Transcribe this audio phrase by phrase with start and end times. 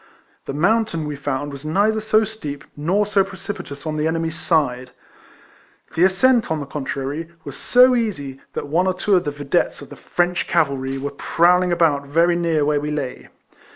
[0.45, 4.89] The mountain, we found, was neither so steep nor so precipitous on the enemy's side.
[5.93, 9.79] The ascent, on the contrary, was so easy, that one or two of the videttes
[9.79, 13.29] of the French cavalry were prowling about very near where we lay.